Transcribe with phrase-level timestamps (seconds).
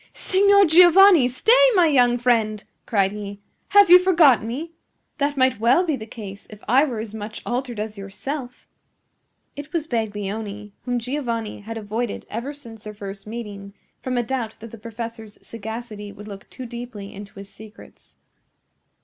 [0.13, 1.27] "Signor Giovanni!
[1.27, 3.39] Stay, my young friend!" cried he.
[3.67, 4.71] "Have you forgotten me?
[5.19, 8.67] That might well be the case if I were as much altered as yourself."
[9.55, 14.59] It was Baglioni, whom Giovanni had avoided ever since their first meeting, from a doubt
[14.59, 18.15] that the professor's sagacity would look too deeply into his secrets.